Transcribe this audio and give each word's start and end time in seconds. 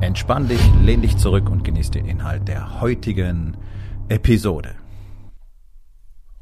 Entspann 0.00 0.48
dich, 0.48 0.60
lehn 0.82 1.02
dich 1.02 1.16
zurück 1.16 1.48
und 1.48 1.64
genieß 1.64 1.90
den 1.90 2.06
Inhalt 2.06 2.48
der 2.48 2.80
heutigen 2.80 3.56
Episode. 4.08 4.74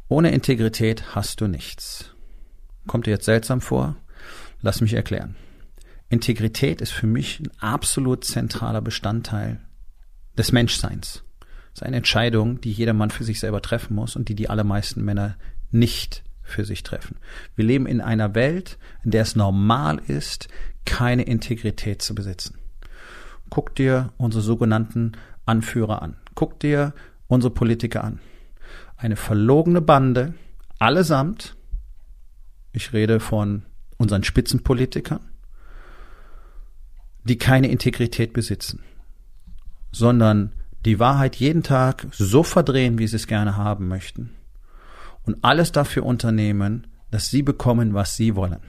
Ohne 0.08 0.32
Integrität 0.32 1.14
hast 1.14 1.40
du 1.40 1.46
nichts. 1.46 2.14
Kommt 2.86 3.06
dir 3.06 3.12
jetzt 3.12 3.24
seltsam 3.24 3.60
vor? 3.60 3.96
Lass 4.60 4.80
mich 4.80 4.94
erklären. 4.94 5.36
Integrität 6.08 6.80
ist 6.80 6.92
für 6.92 7.06
mich 7.06 7.40
ein 7.40 7.50
absolut 7.58 8.24
zentraler 8.24 8.80
Bestandteil 8.80 9.60
des 10.36 10.52
Menschseins. 10.52 11.24
Es 11.72 11.80
ist 11.80 11.82
eine 11.82 11.96
Entscheidung, 11.96 12.60
die 12.60 12.72
jeder 12.72 12.92
Mann 12.92 13.10
für 13.10 13.24
sich 13.24 13.40
selber 13.40 13.62
treffen 13.62 13.94
muss 13.94 14.16
und 14.16 14.28
die 14.28 14.34
die 14.34 14.50
allermeisten 14.50 15.04
Männer 15.04 15.36
nicht 15.70 16.24
für 16.42 16.64
sich 16.64 16.82
treffen. 16.82 17.16
Wir 17.54 17.64
leben 17.64 17.86
in 17.86 18.00
einer 18.00 18.34
Welt, 18.34 18.78
in 19.04 19.10
der 19.10 19.22
es 19.22 19.36
normal 19.36 20.00
ist, 20.06 20.48
keine 20.84 21.22
Integrität 21.22 22.02
zu 22.02 22.14
besitzen. 22.14 22.58
Guck 23.52 23.74
dir 23.74 24.14
unsere 24.16 24.42
sogenannten 24.42 25.12
Anführer 25.44 26.00
an. 26.00 26.16
Guck 26.34 26.58
dir 26.60 26.94
unsere 27.26 27.52
Politiker 27.52 28.02
an. 28.02 28.18
Eine 28.96 29.16
verlogene 29.16 29.82
Bande, 29.82 30.32
allesamt. 30.78 31.54
Ich 32.72 32.94
rede 32.94 33.20
von 33.20 33.66
unseren 33.98 34.24
Spitzenpolitikern, 34.24 35.20
die 37.24 37.36
keine 37.36 37.68
Integrität 37.68 38.32
besitzen, 38.32 38.82
sondern 39.90 40.52
die 40.86 40.98
Wahrheit 40.98 41.36
jeden 41.36 41.62
Tag 41.62 42.06
so 42.10 42.42
verdrehen, 42.42 42.96
wie 42.96 43.06
sie 43.06 43.16
es 43.16 43.26
gerne 43.26 43.58
haben 43.58 43.86
möchten 43.86 44.30
und 45.26 45.44
alles 45.44 45.72
dafür 45.72 46.06
unternehmen, 46.06 46.86
dass 47.10 47.28
sie 47.28 47.42
bekommen, 47.42 47.92
was 47.92 48.16
sie 48.16 48.34
wollen. 48.34 48.60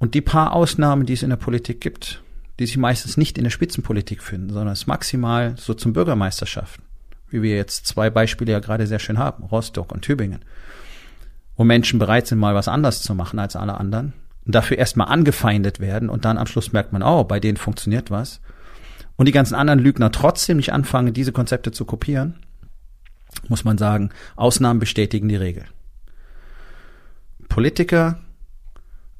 Und 0.00 0.14
die 0.14 0.22
paar 0.22 0.54
Ausnahmen, 0.54 1.04
die 1.04 1.12
es 1.12 1.22
in 1.22 1.28
der 1.28 1.36
Politik 1.36 1.82
gibt, 1.82 2.22
die 2.58 2.64
sich 2.66 2.78
meistens 2.78 3.18
nicht 3.18 3.36
in 3.36 3.44
der 3.44 3.50
Spitzenpolitik 3.50 4.22
finden, 4.22 4.48
sondern 4.48 4.72
es 4.72 4.86
maximal 4.86 5.54
so 5.58 5.74
zum 5.74 5.92
Bürgermeisterschaften, 5.92 6.82
wie 7.28 7.42
wir 7.42 7.54
jetzt 7.54 7.86
zwei 7.86 8.08
Beispiele 8.08 8.50
ja 8.50 8.60
gerade 8.60 8.86
sehr 8.86 8.98
schön 8.98 9.18
haben, 9.18 9.44
Rostock 9.44 9.92
und 9.92 10.00
Tübingen, 10.00 10.40
wo 11.54 11.64
Menschen 11.64 11.98
bereit 11.98 12.26
sind, 12.26 12.38
mal 12.38 12.54
was 12.54 12.66
anders 12.66 13.02
zu 13.02 13.14
machen 13.14 13.38
als 13.38 13.56
alle 13.56 13.78
anderen 13.78 14.14
und 14.46 14.54
dafür 14.54 14.78
erstmal 14.78 15.08
angefeindet 15.08 15.80
werden 15.80 16.08
und 16.08 16.24
dann 16.24 16.38
am 16.38 16.46
Schluss 16.46 16.72
merkt 16.72 16.94
man, 16.94 17.02
oh, 17.02 17.24
bei 17.24 17.38
denen 17.38 17.58
funktioniert 17.58 18.10
was. 18.10 18.40
Und 19.16 19.26
die 19.26 19.32
ganzen 19.32 19.54
anderen 19.54 19.80
Lügner 19.80 20.10
trotzdem 20.12 20.56
nicht 20.56 20.72
anfangen, 20.72 21.12
diese 21.12 21.32
Konzepte 21.32 21.72
zu 21.72 21.84
kopieren, 21.84 22.38
muss 23.48 23.64
man 23.64 23.76
sagen, 23.76 24.10
Ausnahmen 24.34 24.80
bestätigen 24.80 25.28
die 25.28 25.36
Regel. 25.36 25.66
Politiker 27.50 28.18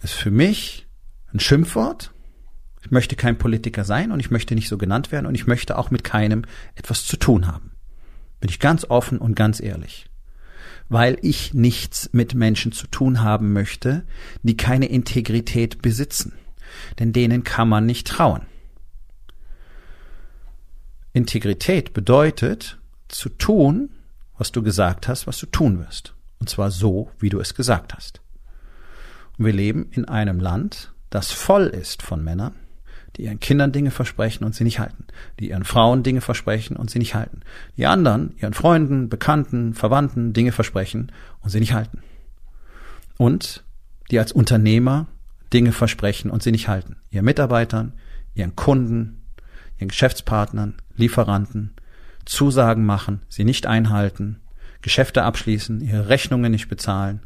ist 0.02 0.14
für 0.14 0.30
mich 0.30 0.86
ein 1.32 1.40
Schimpfwort. 1.40 2.12
Ich 2.82 2.90
möchte 2.90 3.16
kein 3.16 3.38
Politiker 3.38 3.84
sein 3.84 4.10
und 4.10 4.20
ich 4.20 4.30
möchte 4.30 4.54
nicht 4.54 4.68
so 4.68 4.78
genannt 4.78 5.12
werden 5.12 5.26
und 5.26 5.34
ich 5.34 5.46
möchte 5.46 5.76
auch 5.76 5.90
mit 5.90 6.04
keinem 6.04 6.44
etwas 6.74 7.04
zu 7.04 7.16
tun 7.16 7.46
haben. 7.46 7.72
Bin 8.40 8.48
ich 8.48 8.58
ganz 8.58 8.86
offen 8.88 9.18
und 9.18 9.34
ganz 9.34 9.60
ehrlich. 9.60 10.06
Weil 10.88 11.18
ich 11.22 11.54
nichts 11.54 12.10
mit 12.12 12.34
Menschen 12.34 12.72
zu 12.72 12.86
tun 12.86 13.20
haben 13.20 13.52
möchte, 13.52 14.04
die 14.42 14.56
keine 14.56 14.86
Integrität 14.86 15.82
besitzen. 15.82 16.32
Denn 16.98 17.12
denen 17.12 17.44
kann 17.44 17.68
man 17.68 17.86
nicht 17.86 18.06
trauen. 18.08 18.42
Integrität 21.12 21.92
bedeutet, 21.92 22.78
zu 23.08 23.28
tun, 23.28 23.90
was 24.38 24.52
du 24.52 24.62
gesagt 24.62 25.08
hast, 25.08 25.26
was 25.26 25.38
du 25.38 25.46
tun 25.46 25.80
wirst. 25.80 26.14
Und 26.38 26.48
zwar 26.48 26.70
so, 26.70 27.10
wie 27.18 27.28
du 27.28 27.40
es 27.40 27.54
gesagt 27.54 27.94
hast. 27.94 28.22
Wir 29.42 29.54
leben 29.54 29.86
in 29.90 30.04
einem 30.04 30.38
Land, 30.38 30.92
das 31.08 31.32
voll 31.32 31.62
ist 31.62 32.02
von 32.02 32.22
Männern, 32.22 32.52
die 33.16 33.22
ihren 33.22 33.40
Kindern 33.40 33.72
Dinge 33.72 33.90
versprechen 33.90 34.44
und 34.44 34.54
sie 34.54 34.64
nicht 34.64 34.80
halten, 34.80 35.06
die 35.38 35.48
ihren 35.48 35.64
Frauen 35.64 36.02
Dinge 36.02 36.20
versprechen 36.20 36.76
und 36.76 36.90
sie 36.90 36.98
nicht 36.98 37.14
halten, 37.14 37.40
die 37.78 37.86
anderen 37.86 38.34
ihren 38.36 38.52
Freunden, 38.52 39.08
Bekannten, 39.08 39.72
Verwandten 39.72 40.34
Dinge 40.34 40.52
versprechen 40.52 41.10
und 41.40 41.48
sie 41.48 41.58
nicht 41.58 41.72
halten. 41.72 42.02
Und 43.16 43.64
die 44.10 44.18
als 44.18 44.32
Unternehmer 44.32 45.06
Dinge 45.54 45.72
versprechen 45.72 46.30
und 46.30 46.42
sie 46.42 46.52
nicht 46.52 46.68
halten, 46.68 46.96
ihren 47.08 47.24
Mitarbeitern, 47.24 47.94
ihren 48.34 48.56
Kunden, 48.56 49.22
ihren 49.78 49.88
Geschäftspartnern, 49.88 50.74
Lieferanten, 50.96 51.72
Zusagen 52.26 52.84
machen, 52.84 53.22
sie 53.30 53.44
nicht 53.44 53.64
einhalten, 53.64 54.42
Geschäfte 54.82 55.22
abschließen, 55.22 55.80
ihre 55.80 56.10
Rechnungen 56.10 56.52
nicht 56.52 56.68
bezahlen 56.68 57.22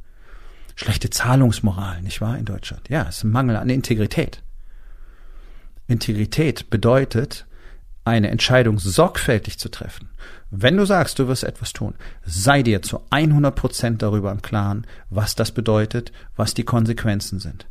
schlechte 0.74 1.10
Zahlungsmoral, 1.10 2.02
nicht 2.02 2.20
wahr, 2.20 2.38
in 2.38 2.44
Deutschland? 2.44 2.88
Ja, 2.88 3.06
es 3.08 3.18
ist 3.18 3.24
ein 3.24 3.30
Mangel 3.30 3.56
an 3.56 3.70
Integrität. 3.70 4.42
Integrität 5.86 6.70
bedeutet, 6.70 7.46
eine 8.04 8.30
Entscheidung 8.30 8.78
sorgfältig 8.78 9.58
zu 9.58 9.70
treffen. 9.70 10.10
Wenn 10.50 10.76
du 10.76 10.84
sagst, 10.84 11.18
du 11.18 11.26
wirst 11.26 11.44
etwas 11.44 11.72
tun, 11.72 11.94
sei 12.24 12.62
dir 12.62 12.82
zu 12.82 13.00
100 13.10 13.54
Prozent 13.54 14.02
darüber 14.02 14.30
im 14.30 14.42
Klaren, 14.42 14.86
was 15.10 15.34
das 15.34 15.52
bedeutet, 15.52 16.12
was 16.36 16.54
die 16.54 16.64
Konsequenzen 16.64 17.40
sind. 17.40 17.66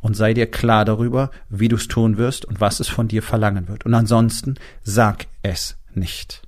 Und 0.00 0.16
sei 0.16 0.34
dir 0.34 0.50
klar 0.50 0.84
darüber, 0.84 1.30
wie 1.48 1.68
du 1.68 1.76
es 1.76 1.88
tun 1.88 2.16
wirst 2.16 2.44
und 2.44 2.60
was 2.60 2.80
es 2.80 2.88
von 2.88 3.08
dir 3.08 3.22
verlangen 3.22 3.68
wird. 3.68 3.86
Und 3.86 3.94
ansonsten 3.94 4.56
sag 4.82 5.26
es 5.42 5.76
nicht. 5.94 6.42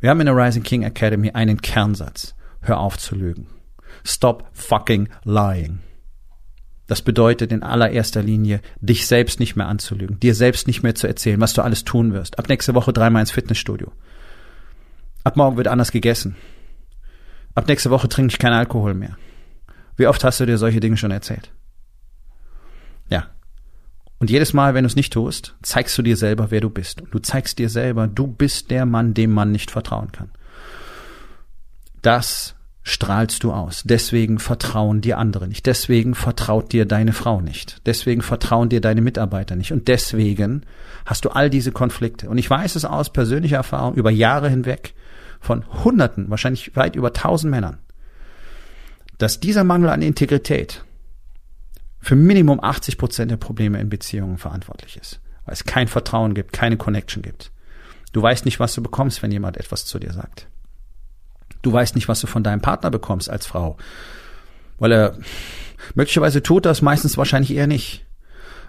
Wir 0.00 0.10
haben 0.10 0.20
in 0.20 0.26
der 0.26 0.36
Rising 0.36 0.62
King 0.62 0.82
Academy 0.82 1.30
einen 1.30 1.60
Kernsatz. 1.60 2.34
Hör 2.60 2.78
auf 2.78 2.98
zu 2.98 3.14
lügen. 3.14 3.46
Stop 4.02 4.48
fucking 4.52 5.08
lying. 5.24 5.80
Das 6.86 7.00
bedeutet 7.00 7.50
in 7.50 7.62
allererster 7.62 8.22
Linie, 8.22 8.60
dich 8.80 9.06
selbst 9.06 9.40
nicht 9.40 9.56
mehr 9.56 9.68
anzulügen, 9.68 10.20
dir 10.20 10.34
selbst 10.34 10.66
nicht 10.66 10.82
mehr 10.82 10.94
zu 10.94 11.06
erzählen, 11.06 11.40
was 11.40 11.54
du 11.54 11.62
alles 11.62 11.84
tun 11.84 12.12
wirst. 12.12 12.38
Ab 12.38 12.48
nächste 12.48 12.74
Woche 12.74 12.92
dreimal 12.92 13.20
ins 13.20 13.30
Fitnessstudio. 13.30 13.92
Ab 15.24 15.36
morgen 15.36 15.56
wird 15.56 15.68
anders 15.68 15.92
gegessen. 15.92 16.36
Ab 17.54 17.68
nächste 17.68 17.90
Woche 17.90 18.08
trinke 18.08 18.32
ich 18.32 18.38
keinen 18.38 18.52
Alkohol 18.52 18.92
mehr. 18.94 19.16
Wie 19.96 20.06
oft 20.06 20.24
hast 20.24 20.40
du 20.40 20.46
dir 20.46 20.58
solche 20.58 20.80
Dinge 20.80 20.98
schon 20.98 21.10
erzählt? 21.10 21.52
Ja. 23.08 23.28
Und 24.18 24.28
jedes 24.28 24.52
Mal, 24.52 24.74
wenn 24.74 24.84
du 24.84 24.88
es 24.88 24.96
nicht 24.96 25.12
tust, 25.12 25.54
zeigst 25.62 25.96
du 25.96 26.02
dir 26.02 26.16
selber, 26.16 26.50
wer 26.50 26.60
du 26.60 26.68
bist. 26.68 27.00
Und 27.00 27.14
du 27.14 27.18
zeigst 27.18 27.58
dir 27.58 27.70
selber, 27.70 28.08
du 28.08 28.26
bist 28.26 28.70
der 28.70 28.84
Mann, 28.84 29.14
dem 29.14 29.32
man 29.32 29.50
nicht 29.50 29.70
vertrauen 29.70 30.12
kann. 30.12 30.30
Das 32.02 32.54
strahlst 32.84 33.42
du 33.42 33.52
aus. 33.52 33.82
Deswegen 33.84 34.38
vertrauen 34.38 35.00
dir 35.00 35.18
andere 35.18 35.48
nicht. 35.48 35.64
Deswegen 35.64 36.14
vertraut 36.14 36.70
dir 36.72 36.84
deine 36.84 37.14
Frau 37.14 37.40
nicht. 37.40 37.80
Deswegen 37.86 38.20
vertrauen 38.20 38.68
dir 38.68 38.82
deine 38.82 39.00
Mitarbeiter 39.00 39.56
nicht. 39.56 39.72
Und 39.72 39.88
deswegen 39.88 40.64
hast 41.06 41.24
du 41.24 41.30
all 41.30 41.48
diese 41.48 41.72
Konflikte. 41.72 42.28
Und 42.28 42.36
ich 42.36 42.48
weiß 42.48 42.76
es 42.76 42.84
aus 42.84 43.10
persönlicher 43.10 43.56
Erfahrung 43.56 43.94
über 43.94 44.10
Jahre 44.10 44.50
hinweg 44.50 44.94
von 45.40 45.64
Hunderten, 45.82 46.28
wahrscheinlich 46.28 46.76
weit 46.76 46.94
über 46.94 47.14
tausend 47.14 47.50
Männern, 47.50 47.78
dass 49.16 49.40
dieser 49.40 49.64
Mangel 49.64 49.88
an 49.88 50.02
Integrität 50.02 50.84
für 52.00 52.16
Minimum 52.16 52.62
80 52.62 52.98
Prozent 52.98 53.30
der 53.30 53.38
Probleme 53.38 53.80
in 53.80 53.88
Beziehungen 53.88 54.36
verantwortlich 54.36 54.98
ist. 54.98 55.20
Weil 55.46 55.54
es 55.54 55.64
kein 55.64 55.88
Vertrauen 55.88 56.34
gibt, 56.34 56.52
keine 56.52 56.76
Connection 56.76 57.22
gibt. 57.22 57.50
Du 58.12 58.20
weißt 58.20 58.44
nicht, 58.44 58.60
was 58.60 58.74
du 58.74 58.82
bekommst, 58.82 59.22
wenn 59.22 59.32
jemand 59.32 59.56
etwas 59.56 59.86
zu 59.86 59.98
dir 59.98 60.12
sagt. 60.12 60.48
Du 61.64 61.72
weißt 61.72 61.94
nicht, 61.94 62.08
was 62.08 62.20
du 62.20 62.26
von 62.26 62.44
deinem 62.44 62.60
Partner 62.60 62.90
bekommst 62.90 63.30
als 63.30 63.46
Frau. 63.46 63.78
Weil 64.78 64.92
er 64.92 65.18
möglicherweise 65.94 66.42
tut 66.42 66.66
das, 66.66 66.82
meistens 66.82 67.16
wahrscheinlich 67.16 67.54
eher 67.54 67.66
nicht. 67.66 68.04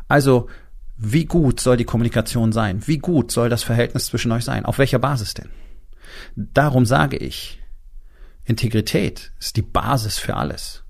Also, 0.07 0.47
wie 0.95 1.25
gut 1.25 1.59
soll 1.59 1.75
die 1.75 1.83
Kommunikation 1.83 2.53
sein? 2.53 2.87
Wie 2.87 2.97
gut 2.97 3.31
soll 3.31 3.49
das 3.49 3.63
Verhältnis 3.63 4.05
zwischen 4.05 4.31
euch 4.31 4.45
sein? 4.45 4.63
Auf 4.63 4.77
welcher 4.77 4.99
Basis 4.99 5.33
denn? 5.33 5.49
Darum 6.37 6.85
sage 6.85 7.17
ich, 7.17 7.61
Integrität 8.45 9.33
ist 9.41 9.57
die 9.57 9.61
Basis 9.61 10.17
für 10.17 10.37
alles. 10.37 10.85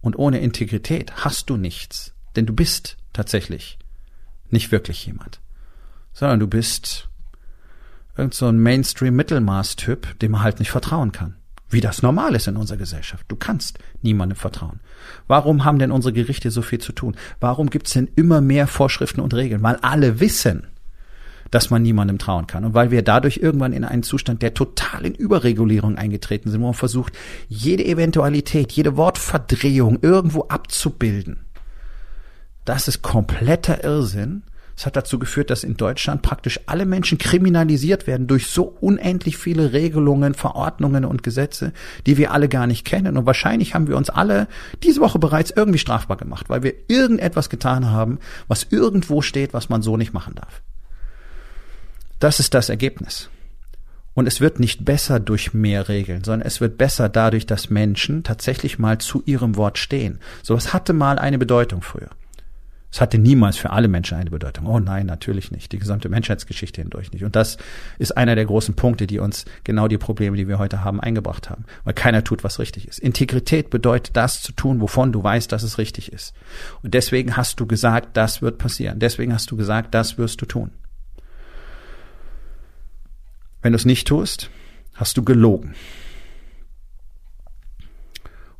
Und 0.00 0.18
ohne 0.18 0.40
Integrität 0.40 1.12
hast 1.16 1.50
du 1.50 1.58
nichts. 1.58 2.14
Denn 2.36 2.46
du 2.46 2.54
bist 2.54 2.96
tatsächlich 3.12 3.78
nicht 4.48 4.72
wirklich 4.72 5.04
jemand. 5.04 5.42
Sondern 6.14 6.40
du 6.40 6.46
bist 6.46 7.10
irgend 8.16 8.32
so 8.32 8.48
ein 8.48 8.58
Mainstream-Mittelmaß-Typ, 8.58 10.18
dem 10.20 10.32
man 10.32 10.42
halt 10.42 10.58
nicht 10.58 10.70
vertrauen 10.70 11.12
kann 11.12 11.36
Wie 11.70 11.80
das 11.80 12.02
normal 12.02 12.34
ist 12.34 12.48
in 12.48 12.56
unserer 12.56 12.78
Gesellschaft. 12.78 13.24
Du 13.28 13.36
kannst 13.36 13.78
niemandem 14.02 14.36
vertrauen. 14.36 14.80
Warum 15.28 15.64
haben 15.64 15.78
denn 15.78 15.92
unsere 15.92 16.12
Gerichte 16.12 16.50
so 16.50 16.62
viel 16.62 16.80
zu 16.80 16.92
tun? 16.92 17.16
Warum 17.38 17.70
gibt 17.70 17.86
es 17.86 17.92
denn 17.92 18.08
immer 18.16 18.40
mehr 18.40 18.66
Vorschriften 18.66 19.20
und 19.20 19.34
Regeln? 19.34 19.62
Weil 19.62 19.76
alle 19.76 20.18
wissen, 20.18 20.66
dass 21.50 21.70
man 21.70 21.82
niemandem 21.82 22.18
trauen 22.18 22.46
kann. 22.46 22.64
Und 22.64 22.74
weil 22.74 22.90
wir 22.90 23.02
dadurch 23.02 23.38
irgendwann 23.38 23.72
in 23.72 23.84
einen 23.84 24.02
Zustand 24.02 24.42
der 24.42 24.54
totalen 24.54 25.14
Überregulierung 25.14 25.96
eingetreten 25.96 26.50
sind, 26.50 26.60
wo 26.60 26.66
man 26.66 26.74
versucht, 26.74 27.16
jede 27.48 27.84
Eventualität, 27.84 28.72
jede 28.72 28.96
Wortverdrehung 28.96 29.98
irgendwo 30.02 30.42
abzubilden. 30.42 31.40
Das 32.64 32.88
ist 32.88 33.02
kompletter 33.02 33.82
Irrsinn. 33.84 34.42
Es 34.80 34.86
hat 34.86 34.96
dazu 34.96 35.18
geführt, 35.18 35.50
dass 35.50 35.62
in 35.62 35.76
Deutschland 35.76 36.22
praktisch 36.22 36.58
alle 36.64 36.86
Menschen 36.86 37.18
kriminalisiert 37.18 38.06
werden 38.06 38.26
durch 38.26 38.46
so 38.46 38.64
unendlich 38.80 39.36
viele 39.36 39.74
Regelungen, 39.74 40.32
Verordnungen 40.32 41.04
und 41.04 41.22
Gesetze, 41.22 41.74
die 42.06 42.16
wir 42.16 42.32
alle 42.32 42.48
gar 42.48 42.66
nicht 42.66 42.86
kennen. 42.86 43.18
Und 43.18 43.26
wahrscheinlich 43.26 43.74
haben 43.74 43.88
wir 43.88 43.98
uns 43.98 44.08
alle 44.08 44.48
diese 44.82 45.02
Woche 45.02 45.18
bereits 45.18 45.50
irgendwie 45.50 45.78
strafbar 45.78 46.16
gemacht, 46.16 46.48
weil 46.48 46.62
wir 46.62 46.72
irgendetwas 46.88 47.50
getan 47.50 47.90
haben, 47.90 48.20
was 48.48 48.68
irgendwo 48.70 49.20
steht, 49.20 49.52
was 49.52 49.68
man 49.68 49.82
so 49.82 49.98
nicht 49.98 50.14
machen 50.14 50.34
darf. 50.34 50.62
Das 52.18 52.40
ist 52.40 52.54
das 52.54 52.70
Ergebnis. 52.70 53.28
Und 54.14 54.26
es 54.26 54.40
wird 54.40 54.60
nicht 54.60 54.86
besser 54.86 55.20
durch 55.20 55.52
mehr 55.52 55.90
Regeln, 55.90 56.24
sondern 56.24 56.46
es 56.46 56.62
wird 56.62 56.78
besser 56.78 57.10
dadurch, 57.10 57.44
dass 57.44 57.68
Menschen 57.68 58.24
tatsächlich 58.24 58.78
mal 58.78 58.96
zu 58.96 59.22
ihrem 59.26 59.56
Wort 59.56 59.76
stehen. 59.76 60.20
So 60.42 60.54
was 60.54 60.72
hatte 60.72 60.94
mal 60.94 61.18
eine 61.18 61.36
Bedeutung 61.36 61.82
früher. 61.82 62.08
Es 62.92 63.00
hatte 63.00 63.18
niemals 63.18 63.56
für 63.56 63.70
alle 63.70 63.86
Menschen 63.86 64.18
eine 64.18 64.30
Bedeutung. 64.30 64.66
Oh 64.66 64.80
nein, 64.80 65.06
natürlich 65.06 65.52
nicht. 65.52 65.70
Die 65.70 65.78
gesamte 65.78 66.08
Menschheitsgeschichte 66.08 66.80
hindurch 66.80 67.12
nicht. 67.12 67.24
Und 67.24 67.36
das 67.36 67.56
ist 67.98 68.16
einer 68.16 68.34
der 68.34 68.46
großen 68.46 68.74
Punkte, 68.74 69.06
die 69.06 69.20
uns 69.20 69.44
genau 69.62 69.86
die 69.86 69.98
Probleme, 69.98 70.36
die 70.36 70.48
wir 70.48 70.58
heute 70.58 70.82
haben, 70.82 71.00
eingebracht 71.00 71.50
haben. 71.50 71.64
Weil 71.84 71.94
keiner 71.94 72.24
tut, 72.24 72.42
was 72.42 72.58
richtig 72.58 72.88
ist. 72.88 72.98
Integrität 72.98 73.70
bedeutet, 73.70 74.16
das 74.16 74.42
zu 74.42 74.52
tun, 74.52 74.80
wovon 74.80 75.12
du 75.12 75.22
weißt, 75.22 75.52
dass 75.52 75.62
es 75.62 75.78
richtig 75.78 76.12
ist. 76.12 76.34
Und 76.82 76.94
deswegen 76.94 77.36
hast 77.36 77.60
du 77.60 77.66
gesagt, 77.66 78.16
das 78.16 78.42
wird 78.42 78.58
passieren. 78.58 78.98
Deswegen 78.98 79.32
hast 79.32 79.50
du 79.52 79.56
gesagt, 79.56 79.94
das 79.94 80.18
wirst 80.18 80.42
du 80.42 80.46
tun. 80.46 80.72
Wenn 83.62 83.72
du 83.72 83.76
es 83.76 83.84
nicht 83.84 84.08
tust, 84.08 84.50
hast 84.94 85.16
du 85.16 85.22
gelogen. 85.22 85.74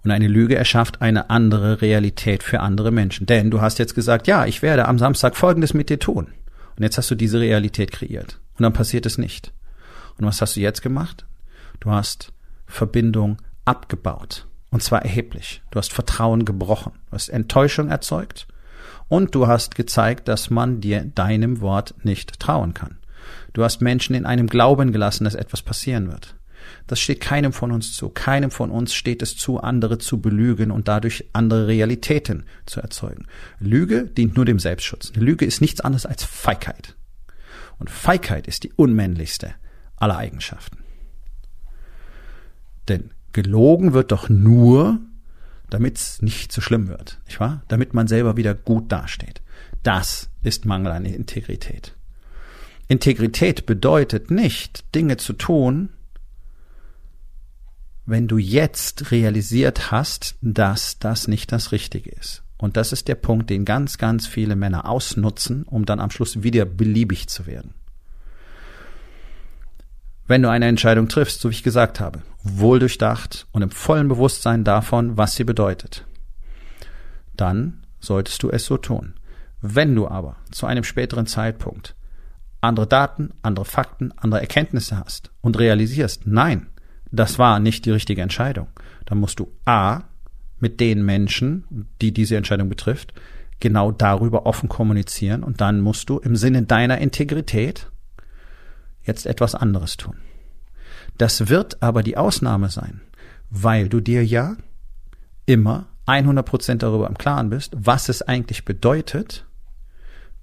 Und 0.02 0.10
eine 0.10 0.28
Lüge 0.28 0.56
erschafft 0.56 1.02
eine 1.02 1.28
andere 1.30 1.82
Realität 1.82 2.42
für 2.42 2.60
andere 2.60 2.90
Menschen. 2.90 3.26
Denn 3.26 3.50
du 3.50 3.60
hast 3.60 3.78
jetzt 3.78 3.94
gesagt, 3.94 4.26
ja, 4.26 4.46
ich 4.46 4.62
werde 4.62 4.88
am 4.88 4.98
Samstag 4.98 5.36
Folgendes 5.36 5.74
mit 5.74 5.90
dir 5.90 5.98
tun. 5.98 6.28
Und 6.76 6.82
jetzt 6.82 6.96
hast 6.96 7.10
du 7.10 7.14
diese 7.14 7.40
Realität 7.40 7.92
kreiert. 7.92 8.38
Und 8.56 8.62
dann 8.62 8.72
passiert 8.72 9.04
es 9.04 9.18
nicht. 9.18 9.52
Und 10.16 10.26
was 10.26 10.40
hast 10.40 10.56
du 10.56 10.60
jetzt 10.60 10.82
gemacht? 10.82 11.26
Du 11.80 11.90
hast 11.90 12.32
Verbindung 12.66 13.38
abgebaut. 13.64 14.46
Und 14.70 14.82
zwar 14.82 15.02
erheblich. 15.02 15.62
Du 15.70 15.78
hast 15.78 15.92
Vertrauen 15.92 16.44
gebrochen. 16.44 16.92
Du 17.10 17.12
hast 17.12 17.28
Enttäuschung 17.28 17.88
erzeugt. 17.88 18.46
Und 19.08 19.34
du 19.34 19.48
hast 19.48 19.74
gezeigt, 19.74 20.28
dass 20.28 20.50
man 20.50 20.80
dir 20.80 21.04
deinem 21.04 21.60
Wort 21.60 21.94
nicht 22.02 22.38
trauen 22.38 22.74
kann. 22.74 22.98
Du 23.52 23.64
hast 23.64 23.80
Menschen 23.80 24.14
in 24.14 24.24
einem 24.24 24.46
Glauben 24.46 24.92
gelassen, 24.92 25.24
dass 25.24 25.34
etwas 25.34 25.62
passieren 25.62 26.10
wird. 26.10 26.36
Das 26.86 27.00
steht 27.00 27.20
keinem 27.20 27.52
von 27.52 27.72
uns 27.72 27.94
zu. 27.94 28.08
Keinem 28.08 28.50
von 28.50 28.70
uns 28.70 28.94
steht 28.94 29.22
es 29.22 29.36
zu, 29.36 29.60
andere 29.60 29.98
zu 29.98 30.20
belügen 30.20 30.70
und 30.70 30.88
dadurch 30.88 31.24
andere 31.32 31.66
Realitäten 31.66 32.44
zu 32.66 32.80
erzeugen. 32.80 33.26
Lüge 33.58 34.04
dient 34.04 34.36
nur 34.36 34.44
dem 34.44 34.58
Selbstschutz. 34.58 35.12
Eine 35.14 35.24
Lüge 35.24 35.44
ist 35.44 35.60
nichts 35.60 35.80
anderes 35.80 36.06
als 36.06 36.24
Feigheit. 36.24 36.96
Und 37.78 37.90
Feigheit 37.90 38.46
ist 38.46 38.64
die 38.64 38.72
unmännlichste 38.72 39.54
aller 39.96 40.16
Eigenschaften. 40.16 40.78
Denn 42.88 43.10
gelogen 43.32 43.92
wird 43.92 44.12
doch 44.12 44.28
nur, 44.28 44.98
damit 45.70 45.96
es 45.96 46.22
nicht 46.22 46.52
so 46.52 46.60
schlimm 46.60 46.88
wird, 46.88 47.20
nicht 47.26 47.40
wahr? 47.40 47.62
Damit 47.68 47.94
man 47.94 48.08
selber 48.08 48.36
wieder 48.36 48.54
gut 48.54 48.90
dasteht. 48.90 49.42
Das 49.82 50.28
ist 50.42 50.66
Mangel 50.66 50.92
an 50.92 51.04
Integrität. 51.04 51.94
Integrität 52.88 53.66
bedeutet 53.66 54.30
nicht, 54.32 54.84
Dinge 54.96 55.16
zu 55.16 55.32
tun, 55.32 55.90
wenn 58.10 58.26
du 58.26 58.38
jetzt 58.38 59.12
realisiert 59.12 59.92
hast, 59.92 60.34
dass 60.42 60.98
das 60.98 61.28
nicht 61.28 61.52
das 61.52 61.70
Richtige 61.70 62.10
ist. 62.10 62.42
Und 62.58 62.76
das 62.76 62.92
ist 62.92 63.06
der 63.06 63.14
Punkt, 63.14 63.50
den 63.50 63.64
ganz, 63.64 63.98
ganz 63.98 64.26
viele 64.26 64.56
Männer 64.56 64.88
ausnutzen, 64.88 65.62
um 65.62 65.86
dann 65.86 66.00
am 66.00 66.10
Schluss 66.10 66.42
wieder 66.42 66.64
beliebig 66.64 67.28
zu 67.28 67.46
werden. 67.46 67.74
Wenn 70.26 70.42
du 70.42 70.50
eine 70.50 70.66
Entscheidung 70.66 71.08
triffst, 71.08 71.40
so 71.40 71.50
wie 71.50 71.54
ich 71.54 71.62
gesagt 71.62 72.00
habe, 72.00 72.22
wohl 72.42 72.80
durchdacht 72.80 73.46
und 73.52 73.62
im 73.62 73.70
vollen 73.70 74.08
Bewusstsein 74.08 74.64
davon, 74.64 75.16
was 75.16 75.36
sie 75.36 75.44
bedeutet, 75.44 76.04
dann 77.36 77.84
solltest 78.00 78.42
du 78.42 78.50
es 78.50 78.64
so 78.64 78.76
tun. 78.76 79.14
Wenn 79.60 79.94
du 79.94 80.08
aber 80.08 80.36
zu 80.50 80.66
einem 80.66 80.84
späteren 80.84 81.26
Zeitpunkt 81.26 81.94
andere 82.60 82.86
Daten, 82.86 83.30
andere 83.42 83.64
Fakten, 83.64 84.12
andere 84.16 84.40
Erkenntnisse 84.40 84.98
hast 84.98 85.30
und 85.40 85.58
realisierst, 85.58 86.26
nein, 86.26 86.69
das 87.10 87.38
war 87.38 87.58
nicht 87.58 87.84
die 87.86 87.90
richtige 87.90 88.22
Entscheidung, 88.22 88.68
dann 89.06 89.18
musst 89.18 89.40
du 89.40 89.52
A, 89.64 90.02
mit 90.60 90.78
den 90.78 91.04
Menschen, 91.04 91.86
die 92.00 92.12
diese 92.12 92.36
Entscheidung 92.36 92.68
betrifft, 92.68 93.14
genau 93.60 93.92
darüber 93.92 94.46
offen 94.46 94.68
kommunizieren 94.68 95.42
und 95.42 95.60
dann 95.60 95.80
musst 95.80 96.08
du 96.08 96.18
im 96.18 96.36
Sinne 96.36 96.62
deiner 96.62 96.98
Integrität 96.98 97.90
jetzt 99.02 99.26
etwas 99.26 99.54
anderes 99.54 99.96
tun. 99.96 100.16
Das 101.18 101.48
wird 101.48 101.82
aber 101.82 102.02
die 102.02 102.16
Ausnahme 102.16 102.70
sein, 102.70 103.00
weil 103.50 103.88
du 103.88 104.00
dir 104.00 104.24
ja 104.24 104.56
immer 105.46 105.88
100% 106.06 106.76
darüber 106.76 107.06
im 107.08 107.18
Klaren 107.18 107.50
bist, 107.50 107.74
was 107.76 108.08
es 108.08 108.22
eigentlich 108.22 108.64
bedeutet, 108.64 109.46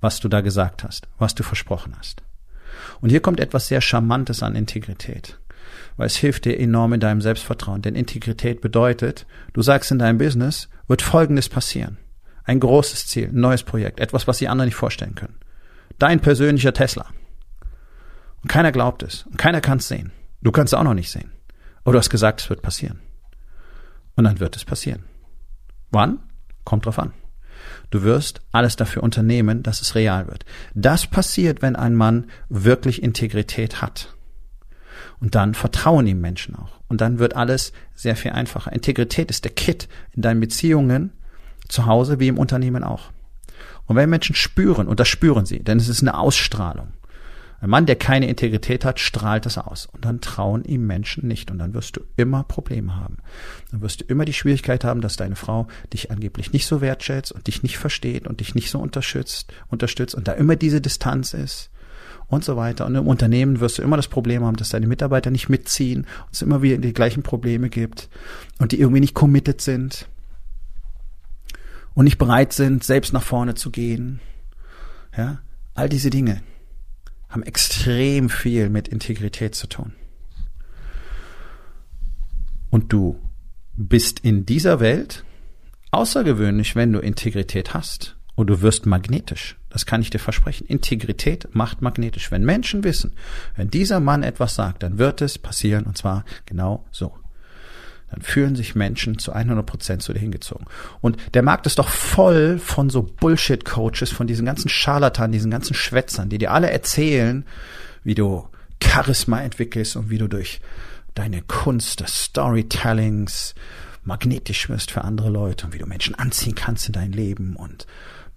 was 0.02 0.20
du 0.20 0.30
da 0.30 0.42
gesagt 0.42 0.84
hast, 0.84 1.08
was 1.18 1.36
du 1.36 1.44
versprochen 1.44 1.94
hast. 1.98 2.24
Und 3.02 3.10
hier 3.10 3.22
kommt 3.22 3.40
etwas 3.40 3.68
sehr 3.68 3.82
Charmantes 3.82 4.44
an 4.44 4.56
Integrität, 4.56 5.40
weil 5.98 6.08
es 6.08 6.16
hilft 6.16 6.46
dir 6.46 6.60
enorm 6.60 6.94
in 6.94 7.00
deinem 7.00 7.22
Selbstvertrauen. 7.22 7.82
Denn 7.82 7.96
Integrität 7.96 8.62
bedeutet, 8.62 9.26
du 9.54 9.62
sagst 9.62 9.92
in 9.92 10.00
deinem 10.00 10.18
Business, 10.18 10.70
wird 10.88 11.02
Folgendes 11.02 11.50
passieren. 11.50 11.98
Ein 12.44 12.60
großes 12.60 13.08
Ziel, 13.08 13.28
ein 13.28 13.42
neues 13.42 13.64
Projekt, 13.64 14.00
etwas, 14.00 14.28
was 14.28 14.38
die 14.38 14.48
anderen 14.48 14.68
nicht 14.68 14.76
vorstellen 14.76 15.16
können. 15.16 15.36
Dein 16.00 16.22
persönlicher 16.22 16.74
Tesla. 16.74 17.08
Und 18.42 18.50
keiner 18.50 18.72
glaubt 18.72 19.04
es. 19.04 19.24
Und 19.24 19.38
keiner 19.38 19.60
kann 19.60 19.80
es 19.80 19.88
sehen. 19.88 20.12
Du 20.42 20.52
kannst 20.52 20.74
es 20.74 20.80
auch 20.80 20.84
noch 20.84 20.94
nicht 20.94 21.12
sehen. 21.12 21.32
Aber 21.84 21.94
du 21.94 22.00
hast 22.00 22.10
gesagt, 22.10 22.42
es 22.42 22.50
wird 22.50 22.62
passieren. 22.62 23.00
Und 24.16 24.24
dann 24.24 24.40
wird 24.40 24.56
es 24.56 24.66
passieren. 24.66 25.04
Wann? 25.92 26.20
Kommt 26.64 26.86
drauf 26.86 27.00
an. 27.00 27.14
Du 27.90 28.04
wirst 28.04 28.42
alles 28.52 28.76
dafür 28.76 29.04
unternehmen, 29.04 29.64
dass 29.64 29.82
es 29.82 29.96
real 29.96 30.28
wird. 30.28 30.46
Das 30.74 31.08
passiert, 31.08 31.62
wenn 31.62 31.76
ein 31.76 31.96
Mann 31.96 32.30
wirklich 32.50 33.02
Integrität 33.02 33.82
hat. 33.82 34.17
Und 35.20 35.36
dann 35.36 35.54
vertrauen 35.54 36.06
ihm 36.06 36.22
Menschen 36.22 36.56
auch. 36.56 36.80
Und 36.88 37.02
dann 37.02 37.20
wird 37.20 37.36
alles 37.36 37.74
sehr 37.96 38.16
viel 38.16 38.32
einfacher. 38.32 38.72
Integrität 38.72 39.32
ist 39.32 39.44
der 39.44 39.52
Kit 39.52 39.88
in 40.14 40.22
deinen 40.22 40.40
Beziehungen 40.40 41.12
zu 41.68 41.86
Hause 41.86 42.20
wie 42.20 42.28
im 42.28 42.38
Unternehmen 42.38 42.84
auch. 42.84 43.12
Und 43.86 43.96
wenn 43.96 44.10
Menschen 44.10 44.36
spüren, 44.36 44.88
und 44.88 45.00
das 45.00 45.08
spüren 45.08 45.46
sie, 45.46 45.64
denn 45.64 45.80
es 45.80 45.88
ist 45.88 46.02
eine 46.02 46.18
Ausstrahlung, 46.18 46.94
ein 47.60 47.72
Mann, 47.72 47.88
der 47.88 47.96
keine 47.96 48.28
Integrität 48.28 48.86
hat, 48.86 49.00
strahlt 49.00 49.48
das 49.48 49.58
aus. 49.58 49.88
Und 49.88 50.06
dann 50.06 50.22
trauen 50.22 50.64
ihm 50.64 50.86
Menschen 50.86 51.28
nicht. 51.28 51.50
Und 51.50 51.58
dann 51.58 51.74
wirst 51.74 51.98
du 51.98 52.02
immer 52.16 52.44
Probleme 52.44 52.96
haben. 52.96 53.18
Dann 53.72 53.82
wirst 53.82 54.02
du 54.02 54.06
immer 54.06 54.26
die 54.26 54.34
Schwierigkeit 54.34 54.84
haben, 54.84 55.02
dass 55.02 55.16
deine 55.16 55.36
Frau 55.36 55.68
dich 55.92 56.12
angeblich 56.12 56.54
nicht 56.54 56.68
so 56.68 56.82
wertschätzt 56.82 57.32
und 57.32 57.48
dich 57.48 57.64
nicht 57.64 57.80
versteht 57.80 58.28
und 58.28 58.42
dich 58.42 58.54
nicht 58.54 58.70
so 58.70 58.80
unterstützt, 58.80 59.52
unterstützt 59.70 60.14
und 60.14 60.28
da 60.28 60.34
immer 60.34 60.56
diese 60.56 60.82
Distanz 60.82 61.34
ist 61.34 61.72
und 62.28 62.44
so 62.44 62.58
weiter. 62.58 62.86
Und 62.86 62.96
im 62.96 63.08
Unternehmen 63.08 63.60
wirst 63.60 63.78
du 63.78 63.82
immer 63.82 63.96
das 63.96 64.08
Problem 64.08 64.44
haben, 64.44 64.58
dass 64.58 64.70
deine 64.70 64.88
Mitarbeiter 64.88 65.32
nicht 65.32 65.50
mitziehen 65.50 66.02
und 66.02 66.34
es 66.34 66.42
immer 66.42 66.62
wieder 66.62 66.78
die 66.78 66.94
gleichen 66.94 67.24
Probleme 67.24 67.70
gibt 67.70 68.10
und 68.60 68.72
die 68.72 68.80
irgendwie 68.80 69.02
nicht 69.02 69.14
committed 69.14 69.62
sind 69.62 70.08
und 71.94 72.06
nicht 72.06 72.18
bereit 72.18 72.54
sind, 72.54 72.84
selbst 72.84 73.14
nach 73.14 73.24
vorne 73.24 73.56
zu 73.56 73.72
gehen. 73.72 74.20
Ja, 75.18 75.40
all 75.74 75.90
diese 75.90 76.10
Dinge 76.10 76.42
haben 77.30 77.44
extrem 77.44 78.30
viel 78.30 78.70
mit 78.70 78.88
Integrität 78.88 79.56
zu 79.56 79.68
tun. 79.68 79.94
Und 82.70 82.92
du 82.94 83.20
bist 83.76 84.20
in 84.20 84.46
dieser 84.46 84.80
Welt 84.80 85.24
außergewöhnlich, 85.92 86.76
wenn 86.76 86.92
du 86.92 87.00
Integrität 87.00 87.74
hast. 87.74 88.18
Und 88.36 88.48
du 88.48 88.62
wirst 88.62 88.86
magnetisch. 88.86 89.58
Das 89.78 89.86
kann 89.86 90.02
ich 90.02 90.10
dir 90.10 90.18
versprechen. 90.18 90.66
Integrität 90.66 91.54
macht 91.54 91.84
magnetisch. 91.84 92.32
Wenn 92.32 92.44
Menschen 92.44 92.84
wissen, 92.84 93.14
wenn 93.56 93.70
dieser 93.70 94.00
Mann 94.00 94.24
etwas 94.24 94.56
sagt, 94.56 94.82
dann 94.82 94.98
wird 94.98 95.22
es 95.22 95.38
passieren 95.38 95.84
und 95.86 95.96
zwar 95.96 96.26
genau 96.48 96.84
so 96.92 97.14
dann 98.10 98.22
fühlen 98.22 98.56
sich 98.56 98.74
Menschen 98.74 99.20
zu 99.20 99.34
100 99.34 99.64
Prozent 99.68 100.02
zu 100.02 100.14
dir 100.14 100.20
hingezogen. 100.20 100.66
Und 101.00 101.18
der 101.36 101.44
Markt 101.44 101.68
ist 101.68 101.78
doch 101.78 101.90
voll 101.90 102.58
von 102.58 102.90
so 102.90 103.04
Bullshit-Coaches, 103.04 104.12
von 104.12 104.26
diesen 104.26 104.48
ganzen 104.48 104.70
Scharlatanen, 104.70 105.32
diesen 105.32 105.52
ganzen 105.52 105.76
Schwätzern, 105.76 106.30
die 106.30 106.40
dir 106.40 106.54
alle 106.54 106.72
erzählen, 106.72 107.46
wie 108.04 108.16
du 108.16 108.48
Charisma 108.82 109.42
entwickelst 109.42 109.96
und 109.96 110.10
wie 110.10 110.18
du 110.18 110.28
durch 110.28 110.60
deine 111.14 111.44
Kunst 111.44 112.00
des 112.00 112.16
Storytellings 112.16 113.54
magnetisch 114.04 114.70
wirst 114.70 114.90
für 114.90 115.04
andere 115.04 115.30
Leute 115.30 115.68
und 115.68 115.74
wie 115.74 115.80
du 115.80 115.86
Menschen 115.86 116.16
anziehen 116.16 116.56
kannst 116.56 116.88
in 116.88 116.94
dein 116.94 117.12
Leben 117.12 117.56
und 117.56 117.86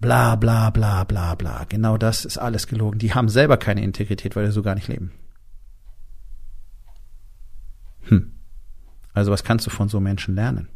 bla 0.01 0.35
bla 0.35 0.71
bla 0.71 1.03
bla 1.03 1.35
bla. 1.35 1.65
Genau 1.69 1.97
das 1.97 2.25
ist 2.25 2.37
alles 2.37 2.67
gelogen. 2.67 2.99
Die 2.99 3.13
haben 3.13 3.29
selber 3.29 3.57
keine 3.57 3.83
Integrität, 3.83 4.35
weil 4.35 4.47
sie 4.47 4.51
so 4.51 4.63
gar 4.63 4.75
nicht 4.75 4.87
leben. 4.87 5.11
Hm. 8.05 8.33
Also 9.13 9.31
was 9.31 9.43
kannst 9.43 9.65
du 9.67 9.69
von 9.69 9.87
so 9.87 9.99
Menschen 9.99 10.35
lernen? 10.35 10.67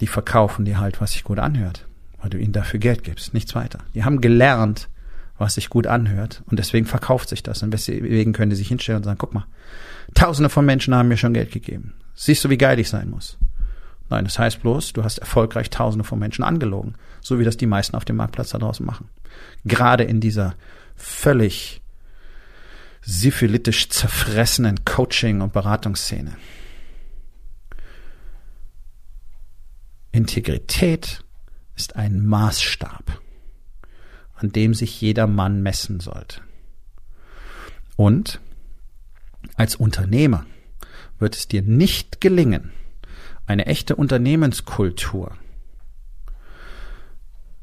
Die 0.00 0.06
verkaufen 0.06 0.64
dir 0.64 0.78
halt, 0.78 1.00
was 1.00 1.12
sich 1.12 1.24
gut 1.24 1.38
anhört, 1.38 1.88
weil 2.20 2.30
du 2.30 2.38
ihnen 2.38 2.52
dafür 2.52 2.78
Geld 2.78 3.02
gibst, 3.02 3.34
nichts 3.34 3.54
weiter. 3.54 3.80
Die 3.94 4.04
haben 4.04 4.20
gelernt, 4.20 4.88
was 5.38 5.54
sich 5.54 5.70
gut 5.70 5.86
anhört 5.86 6.42
und 6.46 6.58
deswegen 6.58 6.86
verkauft 6.86 7.28
sich 7.28 7.42
das 7.42 7.62
und 7.62 7.70
deswegen 7.70 8.32
können 8.32 8.50
die 8.50 8.56
sich 8.56 8.68
hinstellen 8.68 8.98
und 8.98 9.04
sagen, 9.04 9.18
guck 9.18 9.34
mal, 9.34 9.46
tausende 10.14 10.50
von 10.50 10.66
Menschen 10.66 10.94
haben 10.94 11.08
mir 11.08 11.16
schon 11.16 11.34
Geld 11.34 11.52
gegeben. 11.52 11.94
Siehst 12.14 12.44
du, 12.44 12.50
wie 12.50 12.58
geil 12.58 12.78
ich 12.78 12.88
sein 12.88 13.08
muss? 13.08 13.38
Nein, 14.10 14.24
das 14.24 14.38
heißt 14.38 14.62
bloß, 14.62 14.92
du 14.94 15.04
hast 15.04 15.18
erfolgreich 15.18 15.70
tausende 15.70 16.04
von 16.04 16.18
Menschen 16.18 16.42
angelogen, 16.44 16.94
so 17.20 17.38
wie 17.38 17.44
das 17.44 17.56
die 17.56 17.66
meisten 17.66 17.96
auf 17.96 18.04
dem 18.04 18.16
Marktplatz 18.16 18.50
da 18.50 18.58
draußen 18.58 18.84
machen. 18.84 19.08
Gerade 19.64 20.04
in 20.04 20.20
dieser 20.20 20.54
völlig 20.96 21.82
syphilitisch 23.02 23.88
zerfressenen 23.88 24.84
Coaching- 24.84 25.40
und 25.40 25.52
Beratungsszene. 25.52 26.36
Integrität 30.12 31.24
ist 31.76 31.96
ein 31.96 32.26
Maßstab, 32.26 33.20
an 34.34 34.52
dem 34.52 34.74
sich 34.74 35.00
jeder 35.00 35.26
Mann 35.26 35.62
messen 35.62 36.00
sollte. 36.00 36.40
Und 37.96 38.40
als 39.54 39.76
Unternehmer 39.76 40.44
wird 41.18 41.34
es 41.34 41.48
dir 41.48 41.62
nicht 41.62 42.20
gelingen, 42.20 42.72
eine 43.46 43.66
echte 43.66 43.96
Unternehmenskultur 43.96 45.36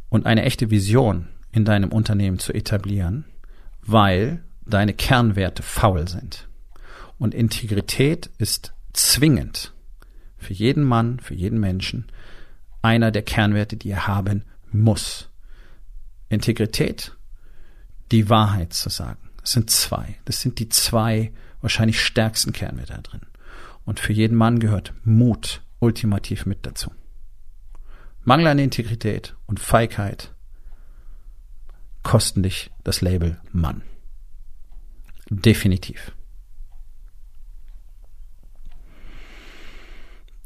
und 0.10 0.26
eine 0.26 0.44
echte 0.44 0.70
Vision 0.70 1.28
in 1.52 1.66
deinem 1.66 1.92
Unternehmen 1.92 2.40
zu 2.40 2.54
etablieren, 2.54 3.26
weil 3.82 4.44
deine 4.66 4.94
Kernwerte 4.94 5.64
faul 5.64 6.08
sind. 6.08 6.48
Und 7.18 7.34
Integrität 7.34 8.30
ist 8.38 8.74
zwingend 8.94 9.74
für 10.38 10.54
jeden 10.54 10.84
Mann, 10.84 11.20
für 11.20 11.34
jeden 11.34 11.60
Menschen 11.60 12.08
einer 12.82 13.12
der 13.12 13.24
Kernwerte, 13.24 13.78
die 13.78 13.90
er 13.90 14.08
haben 14.08 14.44
muss. 14.72 15.30
Integrität, 16.30 17.16
die 18.12 18.30
Wahrheit 18.30 18.74
zu 18.74 18.90
sagen. 18.90 19.30
Das 19.42 19.52
sind 19.52 19.70
zwei. 19.70 20.18
Das 20.26 20.42
sind 20.42 20.60
die 20.60 20.70
zwei 20.70 21.32
wahrscheinlich 21.62 22.00
stärksten 22.00 22.54
Kernwerte 22.54 22.94
da 22.94 23.02
drin. 23.02 23.22
Und 23.86 24.00
für 24.00 24.14
jeden 24.14 24.36
Mann 24.36 24.60
gehört 24.60 24.94
Mut 25.04 25.62
ultimativ 25.80 26.46
mit 26.46 26.66
dazu. 26.66 26.92
Mangel 28.26 28.48
an 28.48 28.60
Integrität 28.60 29.36
und 29.46 29.60
Feigheit 29.60 30.34
kosten 32.02 32.42
dich 32.42 32.72
das 32.84 33.02
Label 33.02 33.40
Mann. 33.52 33.84
Definitiv. 35.30 36.12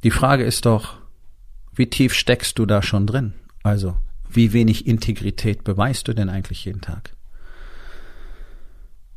Die 0.04 0.12
Frage 0.12 0.44
ist 0.44 0.66
doch, 0.66 0.98
wie 1.74 1.90
tief 1.90 2.14
steckst 2.14 2.60
du 2.60 2.66
da 2.66 2.82
schon 2.82 3.08
drin? 3.08 3.34
Also, 3.64 3.96
wie 4.30 4.52
wenig 4.52 4.86
Integrität 4.86 5.64
beweist 5.64 6.10
du 6.10 6.14
denn 6.14 6.30
eigentlich 6.30 6.66
jeden 6.66 6.82
Tag? 6.82 7.16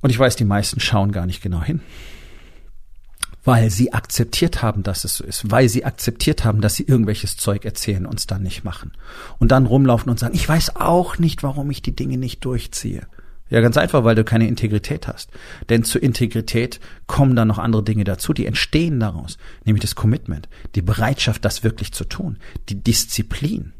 Und 0.00 0.11
ich 0.11 0.19
weiß, 0.19 0.37
die 0.37 0.45
meisten 0.45 0.78
schauen 0.78 1.11
gar 1.11 1.26
nicht 1.26 1.42
genau 1.42 1.62
hin. 1.62 1.81
Weil 3.45 3.71
sie 3.71 3.93
akzeptiert 3.93 4.63
haben, 4.63 4.83
dass 4.83 5.05
es 5.05 5.17
so 5.17 5.25
ist. 5.25 5.51
Weil 5.51 5.69
sie 5.69 5.85
akzeptiert 5.85 6.45
haben, 6.45 6.61
dass 6.61 6.77
sie 6.77 6.85
irgendwelches 6.85 7.37
Zeug 7.37 7.65
erzählen 7.65 8.07
und 8.07 8.19
es 8.19 8.27
dann 8.27 8.43
nicht 8.43 8.63
machen. 8.63 8.93
Und 9.39 9.51
dann 9.51 9.67
rumlaufen 9.67 10.11
und 10.11 10.19
sagen, 10.19 10.35
ich 10.35 10.49
weiß 10.49 10.77
auch 10.77 11.19
nicht, 11.19 11.43
warum 11.43 11.71
ich 11.71 11.83
die 11.83 11.97
Dinge 11.97 12.19
nicht 12.19 12.45
durchziehe. 12.45 13.07
Ja, 13.53 13.61
ganz 13.61 13.77
einfach, 13.77 14.03
weil 14.03 14.15
du 14.15 14.25
keine 14.25 14.49
Integrität 14.49 15.07
hast. 15.09 15.31
Denn 15.69 15.85
zur 15.85 16.03
Integrität 16.03 16.81
kommen 17.07 17.37
dann 17.37 17.49
noch 17.49 17.59
andere 17.59 17.85
Dinge 17.85 18.05
dazu, 18.05 18.33
die 18.33 18.47
entstehen 18.47 18.99
daraus. 18.99 19.37
Nämlich 19.67 19.83
das 19.83 19.95
Commitment, 19.95 20.49
die 20.75 20.81
Bereitschaft, 20.81 21.45
das 21.45 21.63
wirklich 21.63 21.93
zu 21.93 22.05
tun, 22.05 22.39
die 22.71 22.83
Disziplin, 22.83 23.75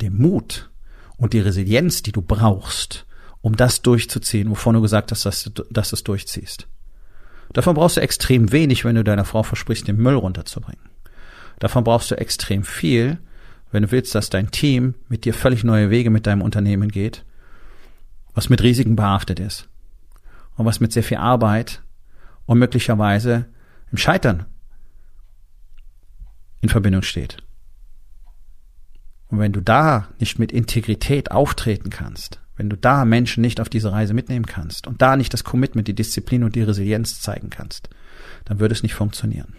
der 0.00 0.12
Mut 0.12 0.70
und 1.16 1.32
die 1.32 1.40
Resilienz, 1.40 2.02
die 2.02 2.12
du 2.12 2.22
brauchst, 2.22 3.06
um 3.40 3.56
das 3.56 3.82
durchzuziehen, 3.82 4.48
wovon 4.50 4.74
du 4.76 4.82
gesagt 4.82 5.10
hast, 5.10 5.24
dass 5.24 5.50
du, 5.52 5.64
dass 5.70 5.90
du 5.90 5.96
es 5.96 6.04
durchziehst. 6.04 6.68
Davon 7.52 7.74
brauchst 7.74 7.96
du 7.96 8.00
extrem 8.00 8.52
wenig, 8.52 8.84
wenn 8.84 8.94
du 8.94 9.04
deiner 9.04 9.24
Frau 9.24 9.42
versprichst, 9.42 9.88
den 9.88 9.96
Müll 9.96 10.14
runterzubringen. 10.14 10.84
Davon 11.58 11.84
brauchst 11.84 12.10
du 12.10 12.18
extrem 12.18 12.64
viel, 12.64 13.18
wenn 13.72 13.82
du 13.82 13.90
willst, 13.90 14.14
dass 14.14 14.30
dein 14.30 14.50
Team 14.50 14.94
mit 15.08 15.24
dir 15.24 15.34
völlig 15.34 15.64
neue 15.64 15.90
Wege 15.90 16.10
mit 16.10 16.26
deinem 16.26 16.42
Unternehmen 16.42 16.90
geht 16.90 17.24
was 18.34 18.48
mit 18.48 18.62
Risiken 18.62 18.96
behaftet 18.96 19.40
ist 19.40 19.68
und 20.56 20.66
was 20.66 20.80
mit 20.80 20.92
sehr 20.92 21.02
viel 21.02 21.18
Arbeit 21.18 21.82
und 22.46 22.58
möglicherweise 22.58 23.46
im 23.90 23.98
Scheitern 23.98 24.46
in 26.60 26.68
Verbindung 26.68 27.02
steht. 27.02 27.38
Und 29.28 29.38
wenn 29.38 29.52
du 29.52 29.60
da 29.60 30.08
nicht 30.18 30.38
mit 30.38 30.52
Integrität 30.52 31.30
auftreten 31.30 31.90
kannst, 31.90 32.40
wenn 32.60 32.68
du 32.68 32.76
da 32.76 33.06
Menschen 33.06 33.40
nicht 33.40 33.58
auf 33.58 33.70
diese 33.70 33.90
Reise 33.90 34.12
mitnehmen 34.12 34.44
kannst 34.44 34.86
und 34.86 35.00
da 35.00 35.16
nicht 35.16 35.32
das 35.32 35.44
Commitment, 35.44 35.88
die 35.88 35.94
Disziplin 35.94 36.44
und 36.44 36.54
die 36.56 36.62
Resilienz 36.62 37.22
zeigen 37.22 37.48
kannst, 37.48 37.88
dann 38.44 38.60
würde 38.60 38.74
es 38.74 38.82
nicht 38.82 38.92
funktionieren. 38.92 39.54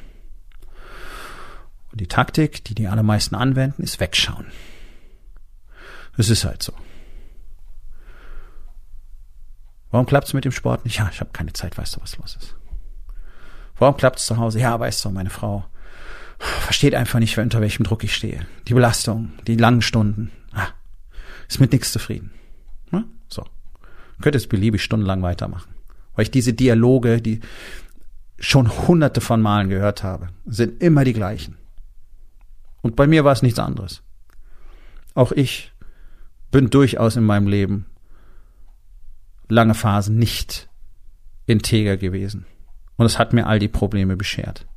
Und 1.92 2.00
die 2.00 2.06
Taktik, 2.06 2.64
die 2.64 2.76
die 2.76 2.88
allermeisten 2.88 3.34
anwenden, 3.34 3.82
ist 3.82 4.00
wegschauen. 4.00 4.46
Es 6.16 6.30
ist 6.30 6.46
halt 6.46 6.62
so. 6.62 6.74
Warum 9.90 10.06
klappt's 10.06 10.34
mit 10.34 10.46
dem 10.46 10.52
Sport 10.52 10.86
nicht? 10.86 11.00
Ja, 11.00 11.10
ich 11.12 11.22
habe 11.22 11.32
keine 11.34 11.54
Zeit, 11.54 11.80
weißt 11.80 11.96
du, 11.96 12.02
was 12.02 12.18
los 12.18 12.38
ist. 12.40 12.56
Warum 13.80 13.98
klappt's 13.98 14.28
zu 14.28 14.38
Hause? 14.38 14.60
Ja, 14.60 14.80
weißt 14.80 15.04
du, 15.04 15.10
meine 15.10 15.32
Frau 15.32 15.66
versteht 16.38 16.94
einfach 16.94 17.18
nicht, 17.18 17.36
unter 17.40 17.62
welchem 17.62 17.84
Druck 17.84 18.04
ich 18.04 18.14
stehe. 18.14 18.46
Die 18.68 18.76
Belastung, 18.76 19.34
die 19.48 19.56
langen 19.56 19.82
Stunden. 19.82 20.32
Ah, 20.52 20.68
ist 21.48 21.60
mit 21.60 21.72
nichts 21.72 21.92
zufrieden. 21.92 22.32
Ja, 22.92 23.04
so. 23.28 23.46
Könnte 24.22 24.38
es 24.38 24.48
beliebig 24.48 24.84
stundenlang 24.84 25.22
weitermachen. 25.22 25.74
Weil 26.16 26.24
ich 26.24 26.32
diese 26.32 26.54
Dialoge, 26.54 27.22
die 27.22 27.40
schon 28.40 28.88
hunderte 28.88 29.22
von 29.22 29.42
Malen 29.42 29.70
gehört 29.70 30.04
habe, 30.04 30.30
sind 30.46 30.82
immer 30.82 31.04
die 31.04 31.14
gleichen. 31.14 31.58
Und 32.82 32.96
bei 32.96 33.08
mir 33.08 33.24
war 33.24 33.32
es 33.32 33.44
nichts 33.44 33.60
anderes. 33.60 34.02
Auch 35.14 35.32
ich 35.32 35.72
bin 36.50 36.70
durchaus 36.70 37.16
in 37.16 37.24
meinem 37.24 37.48
Leben 37.48 37.86
lange 39.48 39.74
Phasen 39.74 40.18
nicht 40.18 40.70
integer 41.46 41.98
gewesen. 41.98 42.46
Und 42.98 43.06
es 43.06 43.20
hat 43.20 43.34
mir 43.34 43.48
all 43.48 43.60
die 43.60 43.68
Probleme 43.68 44.16
beschert, 44.16 44.68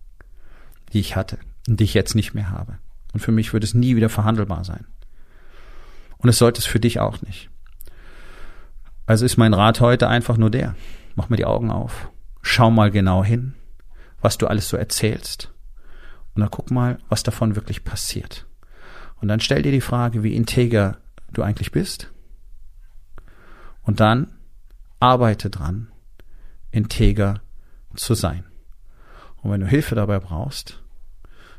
die 0.93 1.01
ich 1.01 1.17
hatte 1.17 1.39
und 1.69 1.81
die 1.81 1.85
ich 1.85 1.95
jetzt 1.95 2.15
nicht 2.15 2.35
mehr 2.35 2.51
habe. 2.51 2.79
Und 3.13 3.21
für 3.21 3.33
mich 3.33 3.53
wird 3.53 3.65
es 3.65 3.75
nie 3.75 3.97
wieder 3.97 4.09
verhandelbar 4.09 4.65
sein. 4.65 4.87
Und 6.19 6.29
es 6.29 6.39
sollte 6.39 6.61
es 6.61 6.67
für 6.67 6.81
dich 6.81 7.01
auch 7.01 7.23
nicht. 7.23 7.51
Also 9.07 9.25
ist 9.25 9.37
mein 9.37 9.55
Rat 9.55 9.81
heute 9.81 10.09
einfach 10.09 10.37
nur 10.37 10.51
der. 10.51 10.75
Mach 11.15 11.29
mir 11.29 11.37
die 11.37 11.45
Augen 11.45 11.71
auf. 11.71 12.11
Schau 12.43 12.71
mal 12.71 12.91
genau 12.91 13.25
hin, 13.25 13.55
was 14.21 14.39
du 14.39 14.47
alles 14.47 14.69
so 14.69 14.77
erzählst. 14.77 15.53
Und 16.35 16.41
dann 16.41 16.51
guck 16.51 16.71
mal, 16.71 16.99
was 17.09 17.23
davon 17.23 17.55
wirklich 17.57 17.85
passiert. 17.85 18.47
Und 19.21 19.29
dann 19.29 19.41
stell 19.41 19.63
dir 19.63 19.73
die 19.73 19.81
Frage, 19.81 20.23
wie 20.23 20.35
integer 20.35 20.99
du 21.33 21.43
eigentlich 21.43 21.73
bist. 21.73 22.13
Und 23.83 24.01
dann 24.01 24.29
arbeite 25.01 25.51
dran, 25.51 25.89
integer 26.71 27.41
zu 27.95 28.15
sein. 28.15 28.45
Und 29.43 29.51
wenn 29.51 29.61
du 29.61 29.67
Hilfe 29.67 29.95
dabei 29.95 30.19
brauchst, 30.19 30.83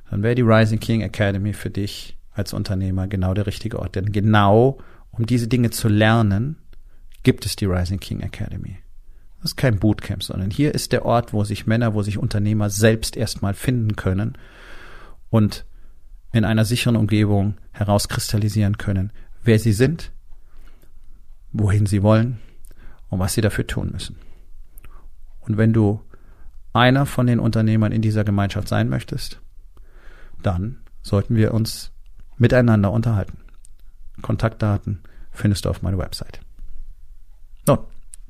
dann 0.10 0.24
wäre 0.24 0.36
die 0.36 0.42
Rising 0.42 0.80
King 0.80 1.02
Academy 1.02 1.54
für 1.54 1.70
dich 1.70 2.18
als 2.34 2.54
Unternehmer 2.54 3.08
genau 3.08 3.34
der 3.34 3.48
richtige 3.48 3.80
Ort. 3.80 3.96
Denn 3.96 4.12
genau 4.12 4.80
um 5.12 5.26
diese 5.26 5.48
Dinge 5.48 5.70
zu 5.70 5.88
lernen, 5.88 6.58
gibt 7.26 7.46
es 7.46 7.58
die 7.58 7.66
Rising 7.66 8.00
King 8.00 8.22
Academy. 8.22 8.78
Das 9.42 9.52
ist 9.52 9.58
kein 9.58 9.80
Bootcamp, 9.80 10.24
sondern 10.24 10.52
hier 10.52 10.74
ist 10.74 10.94
der 10.94 11.06
Ort, 11.06 11.34
wo 11.34 11.44
sich 11.44 11.68
Männer, 11.68 11.94
wo 11.94 12.02
sich 12.02 12.18
Unternehmer 12.18 12.70
selbst 12.70 13.18
erstmal 13.18 13.54
finden 13.54 13.96
können 13.98 14.38
und 15.30 15.66
in 16.32 16.46
einer 16.46 16.66
sicheren 16.66 16.96
Umgebung 16.96 17.56
herauskristallisieren 17.72 18.78
können, 18.78 19.12
wer 19.44 19.60
sie 19.60 19.74
sind, 19.74 20.12
wohin 21.52 21.86
sie 21.86 22.04
wollen 22.04 22.40
und 23.10 23.20
was 23.20 23.34
sie 23.34 23.42
dafür 23.42 23.68
tun 23.68 23.92
müssen. 23.92 24.18
Und 25.42 25.58
wenn 25.58 25.74
du 25.74 26.02
einer 26.74 27.06
von 27.06 27.28
den 27.28 27.40
Unternehmern 27.40 27.92
in 27.92 28.02
dieser 28.02 28.24
Gemeinschaft 28.24 28.68
sein 28.68 28.90
möchtest, 28.90 29.42
dann 30.42 30.78
sollten 31.02 31.36
wir 31.36 31.54
uns 31.54 31.92
miteinander 32.38 32.92
unterhalten. 32.92 33.38
Kontaktdaten 34.22 35.02
findest 35.32 35.66
du 35.66 35.70
auf 35.70 35.82
meiner 35.82 35.98
Website. 35.98 36.42